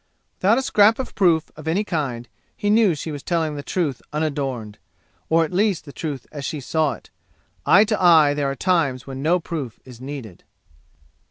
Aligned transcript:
Without 0.39 0.57
a 0.57 0.63
scrap 0.63 0.97
of 0.97 1.13
proof 1.13 1.51
of 1.55 1.67
any 1.67 1.83
kind 1.83 2.27
he 2.57 2.71
knew 2.71 2.95
she 2.95 3.11
was 3.11 3.21
telling 3.21 3.61
truth 3.61 4.01
unadorned 4.11 4.79
or 5.29 5.45
at 5.45 5.53
least 5.53 5.85
the 5.85 5.93
truth 5.93 6.25
as 6.31 6.43
she 6.43 6.59
saw 6.59 6.93
it. 6.93 7.11
Eye 7.67 7.83
to 7.85 8.01
eye, 8.01 8.33
there 8.33 8.49
are 8.49 8.55
times 8.55 9.05
when 9.05 9.21
no 9.21 9.39
proof 9.39 9.79
is 9.85 10.01
needed. 10.01 10.43